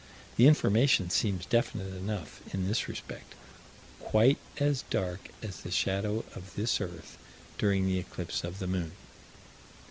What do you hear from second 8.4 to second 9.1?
of the moon."